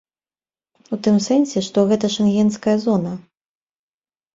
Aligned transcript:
У 0.97 0.99
тым 1.09 1.15
сэнсе, 1.27 1.57
што 1.69 1.85
гэта 1.95 2.13
шэнгенская 2.17 2.77
зона. 2.89 3.13